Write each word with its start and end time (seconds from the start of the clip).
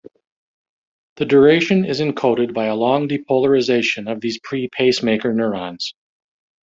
The 1.17 1.25
duration 1.25 1.85
is 1.85 2.01
encoded 2.01 2.55
by 2.55 2.65
a 2.65 2.75
long 2.75 3.07
depolarization 3.07 4.11
of 4.11 4.19
these 4.19 4.39
pre-pacemaker 4.39 5.31
neurons. 5.31 5.93